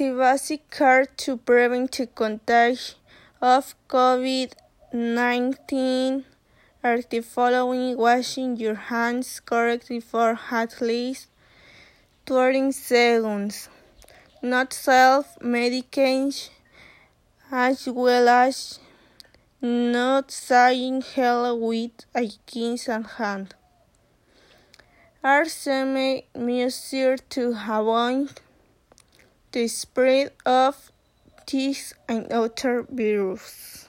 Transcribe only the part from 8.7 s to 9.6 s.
hands